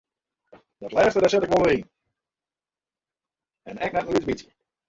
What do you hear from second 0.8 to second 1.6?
lêste siet ik